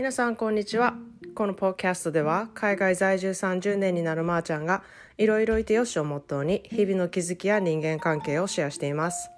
[0.00, 0.94] 皆さんこんにちは
[1.34, 4.82] このポッキャストでは海外在住30年になるまーちゃんが
[5.18, 9.28] いろいろいてよしをモットーに日々の気づきや人間関係をシェアしています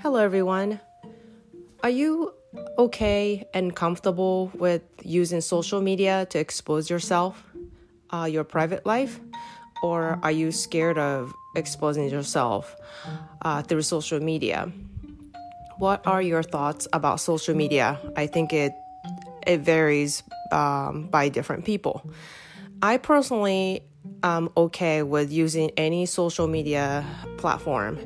[0.00, 0.78] Hello everyone
[1.82, 2.32] Are you
[2.78, 7.42] okay and comfortable with using social media to expose yourself,
[8.10, 9.18] uh, your private life?
[9.82, 12.76] Or are you scared of exposing yourself
[13.44, 14.70] uh, through social media?
[15.78, 17.98] What are your thoughts about social media?
[18.16, 18.74] I think it
[19.46, 22.10] it varies um, by different people.
[22.82, 23.84] I personally
[24.22, 27.04] am okay with using any social media
[27.38, 27.98] platform.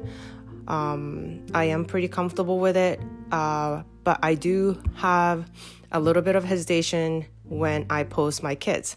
[0.69, 3.01] Um, I am pretty comfortable with it,
[3.33, 5.51] uh, but I do have
[5.93, 8.97] a little bit of hesitation when I post my kids.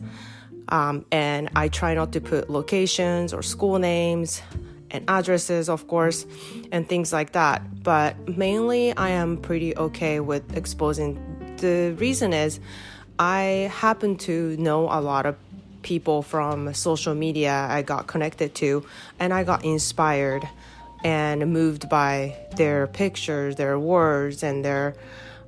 [0.69, 4.41] Um, and I try not to put locations or school names
[4.91, 6.25] and addresses, of course,
[6.71, 7.83] and things like that.
[7.83, 11.28] But mainly, I am pretty okay with exposing
[11.58, 12.60] The reason is
[13.18, 15.36] I happen to know a lot of
[15.82, 18.84] people from social media I got connected to,
[19.20, 20.48] and I got inspired
[21.04, 24.96] and moved by their pictures, their words, and their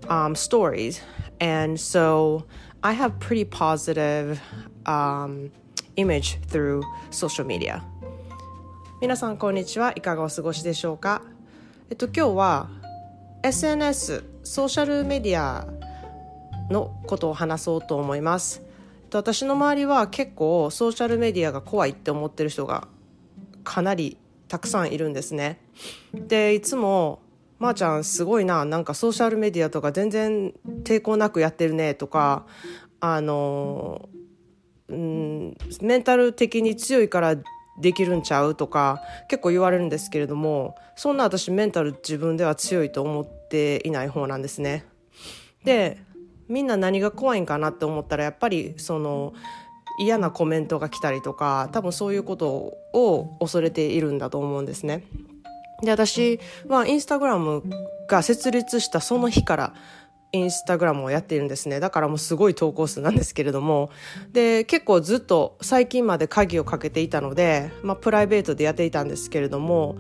[0.09, 1.01] um, stories.
[1.41, 2.45] And so
[2.83, 4.41] I have pretty positive
[4.85, 5.51] um,
[5.97, 7.83] image through social media.
[8.99, 11.21] 皆さんこんにちはいかがお過ごしでしょうか
[11.91, 12.69] えっと今日は
[13.43, 15.67] SNS ソーシャルメディア
[16.72, 18.64] のことを話そうと思います
[19.14, 22.88] 私の周りは結構ソーシャルメディアが怖いって思ってる人が
[23.64, 25.60] かなりたくさんいるんですね
[26.14, 27.22] でいつも
[27.60, 32.46] 「まー、あ、ちゃんすごいななんかソーシャルメディアとか全然抵抗なくやってるね」とか
[33.00, 34.10] あの
[34.88, 37.36] うんメンタル的に強いから
[37.80, 44.86] できるんちゃうとか結構言われるんですけれどもそんな私メンタル自分では強いと思っていない方なんですね。
[45.64, 45.98] で
[46.52, 49.34] みんな何が怖いんかなって思ったらやっぱりその
[50.00, 52.50] 嫌なコメントが来たりとか多分そういうこと
[52.94, 55.04] を恐れているんだと思うんですね。
[55.82, 57.64] で私はインスタグラム
[58.08, 59.74] が設立したその日から
[60.34, 61.80] インスタグラムをやっているんですね。
[61.80, 63.90] だからもうすごい投稿数なんですけれども。
[64.32, 69.98] で、結構ずっと最近まで鍵をかけていたので、まあプライベートでやっていたんですけれども、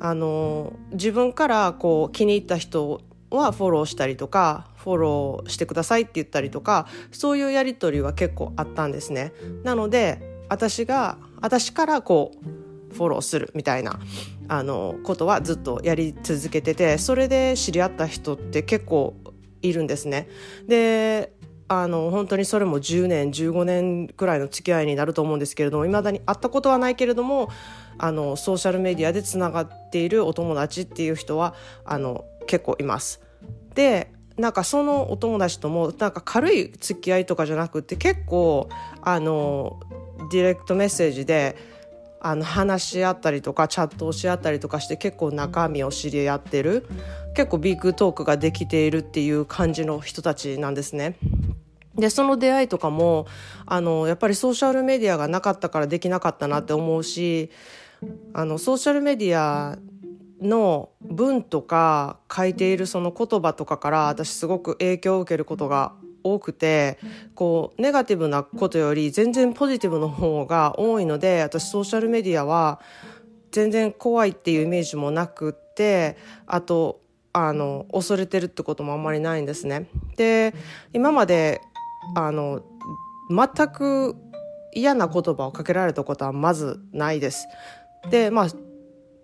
[0.00, 3.00] あの、自分からこう気に入った人
[3.30, 9.32] はフォローしたりとか、フォローしてくださいって言ったりとか、そういうやりとりは結構あったんですね。
[9.64, 14.00] なので、私が、私からこう、フォローするみたいな
[14.48, 19.14] あのことはずっとやり続けててそれで知り合った人って結構
[19.62, 20.28] いるんですね。
[20.66, 21.32] で
[21.70, 27.50] あの本当にそれも10年15年くらいの付き合いになると思うんですけれどもいまだに会ったことはないけれども
[27.98, 33.22] あのソーシャルメディアでつながっているお友達っていう人はあの結構います。
[33.74, 38.68] でなんかそのお友達ともなんか軽い付き合いとかじゃなくて結構
[39.02, 39.80] あの
[40.30, 41.56] ディレクトメッセージで
[42.20, 46.86] あの話し合ったりとかチャットをし合ったりとかして結構中身を知り合ってる
[47.34, 51.16] 結構ビッグトークができているっていう感じの人たちなんですね。
[51.94, 53.26] でその出会いとかも
[53.66, 57.50] あのやっぱりソーシャルメディアがなかったからできなかったなって思うし
[58.32, 59.76] あのソーシャルメディア
[60.40, 66.98] の文とか書いているその言葉とかから私すごく影響を受けることが多くて
[67.34, 72.80] こうネガティブなことより全然ポジティブの方が多いので私ソーシャルメディアは
[73.50, 76.16] 全然怖いっていうイメージもなくって
[76.46, 77.00] あと
[77.32, 79.88] あの恐れてるってこともあんまりないんですね。
[80.16, 80.54] で
[80.92, 81.60] 今まで
[82.16, 82.62] あの
[83.30, 84.16] 全く
[84.74, 87.46] 嫌な言葉をかけられたことはまずないです。
[88.10, 88.48] でまあ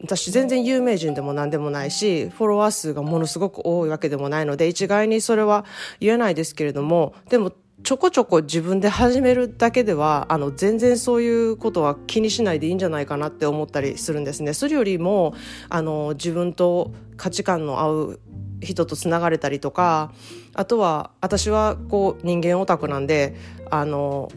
[0.05, 5.65] 私全然有名人でも何でもないしフォロワー数がものすごく多いわけでもないので一概にそれは
[5.99, 14.55] 言えないですけれどもでもちょこちょこ自分で始めるだけではあの全然そういうことは気にしないでいいんじゃないかなって思ったりするんですね。
[14.55, 15.35] それよりも
[15.69, 18.21] あの自分と価値観の合う
[18.63, 20.13] 人とつながれたりとか
[20.55, 23.37] あとは私はこう人間オタクなんで
[23.71, 24.31] あの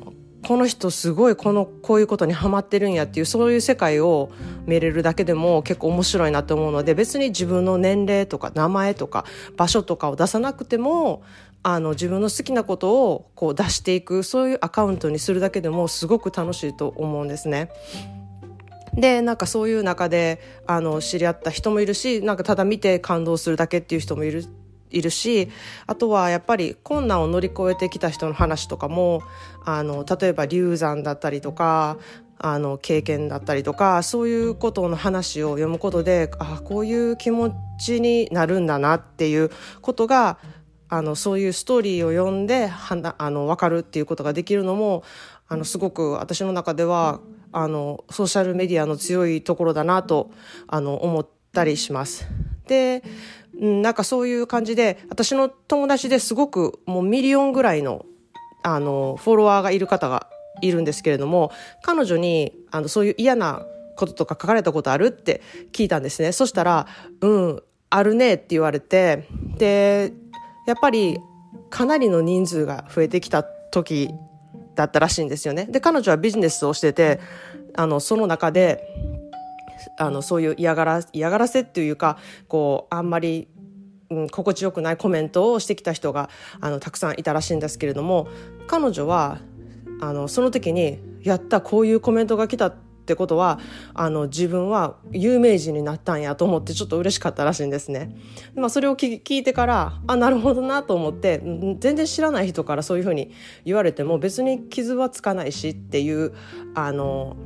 [0.46, 4.30] この人すごいこのこういうことにハマってるんやっていうそういう世界を
[4.68, 9.26] 見れるだけでも結構面白いなと思うので別に自分の年齢とか名前とか
[9.56, 11.24] 場所とかを出さなくても
[11.64, 17.72] あの自分の好きなことをこう出していくそういうアカウントにするだけでもすごく楽しいと思うんですね。
[18.94, 24.46] でなんかそういう中であの知り合った人もいるしなんかただ見て感動するだけっていう人もいる
[24.90, 25.50] いるし
[25.86, 29.22] あとはやっぱり困難を乗り越えてきた人の話とかも
[29.66, 31.98] あの例えば流産だったりとか
[32.40, 39.52] あの経験だったりとかそういうことの話を読むことであこういう気持ちになるんだなっていう
[39.82, 40.38] ことが
[40.90, 45.04] あのそういうストーリーを読んではなあの分かるっていうことができるのも
[45.48, 47.20] あのすごく私の中では
[47.52, 50.32] あのソーシャルメディアの強いところだなと
[50.68, 52.28] あの思ったりします。
[52.68, 53.04] で、
[53.54, 58.06] なんかそういう感じで私の友達ですごくもうミリオンぐらいの
[58.64, 60.30] あのフォロワーがいる方が
[60.62, 61.52] いるんですけれども
[61.82, 63.66] 彼女にあのそういう嫌な
[63.98, 65.42] こととか書かれたことあるって
[65.74, 66.32] 聞いたんですね。
[66.32, 66.88] そしたら、
[67.20, 69.28] うん、あるねって言われて、
[69.58, 70.14] で、
[70.68, 71.20] やっぱり
[71.70, 74.10] かなりの人数が増えてきた時
[74.76, 75.66] だったらしいんですよね。
[75.66, 77.20] で、彼女はビジネスをしてて、
[77.76, 78.88] あの、その中で、
[79.98, 82.18] あの、そういう嫌がら、嫌がらせっていうか、
[82.48, 83.48] こう、あんまり、
[84.10, 86.30] うん、心地よくないコメントをしてきた人が、
[86.62, 88.28] あの、たくさんいたらしいんですけれども、
[88.68, 89.40] 彼女は、
[90.02, 92.72] あの、その時に、やった、こういうコメントが来た
[93.08, 93.60] ってことは
[93.94, 98.18] あの自分は有名人になったんやと思ってちょっと嬉しかったらしいんですね。
[98.54, 101.42] まあ、それを聞いてからあなるほどなと思って
[101.80, 103.32] 全然知らない人からそういうふうに
[103.64, 106.34] 言われても別に傷はつかないしっていう
[106.76, 107.38] あの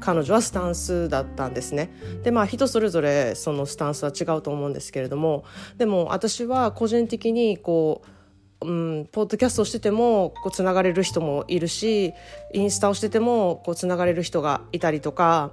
[0.00, 1.90] 彼女はスタンスだったんですね。
[2.22, 5.44] でまあ人それぞれそのスタンスは違うと思うんですけれども
[5.78, 8.17] でも私は個人的にこう
[8.60, 12.12] うん、ポッドキャストをしててもこうつながれる人もいるし
[12.52, 15.52] インスタをしててもこうつながれる人がいたりとか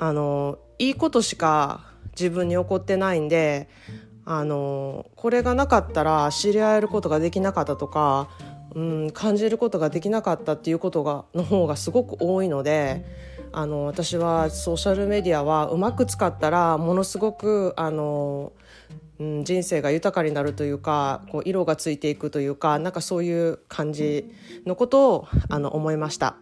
[0.00, 3.68] あのいいことしか自分に起こってないんで
[4.24, 8.28] あのこれがなかったら知り合えることができなかったとか、
[8.74, 13.04] うん、感じることができなかったっていうことがの方がすごく多いので
[13.52, 18.52] あの私はソーシャルメディアはうまく使ったらものすごくあの
[19.22, 24.34] うん、人生が豊かになるというかこう色がついていくというかなんかそういう感じ
[24.66, 26.34] のことをあの思いました。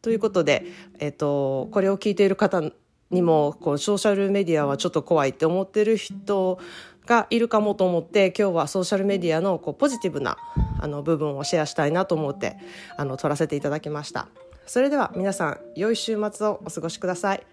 [0.00, 0.64] ということで、
[0.98, 2.62] えっと、これを聞いている方
[3.10, 6.58] にもこうソーシャルメディアはちょっと怖いって思ってる人
[7.06, 10.38] がいるかもと思って今日はソーシャルメディアのこうポジティブな
[10.80, 12.56] あの部分をシェアしたいなと思って
[12.96, 14.28] あの撮らせていただきました。
[14.66, 17.46] それでは皆さん良い週末をお過ごしください。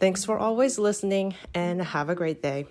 [0.00, 2.66] Thanks for always listening and have a great day.